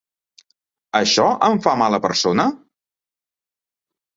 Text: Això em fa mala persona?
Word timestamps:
Això 0.99 1.27
em 1.49 1.61
fa 1.67 1.75
mala 1.83 1.99
persona? 2.07 2.49